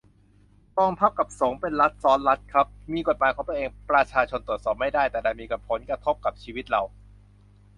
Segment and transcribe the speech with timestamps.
[0.77, 6.81] กองทัพ กับ สงฆ์ เป็นรัฐซ้อนรัฐครับ มีกฎหมายของตัวเอง ประชาชนตรวจสอบไม่ได้ แต่ดันมีผลกระทบกับชีวิตเรา